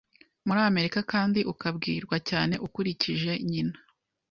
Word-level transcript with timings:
muri 0.47 0.61
Amerika 0.69 0.99
kandi 1.11 1.39
ukabwirwa 1.53 2.15
cyane 2.29 2.55
ukurikije 2.65 3.31
nyina 3.49 3.75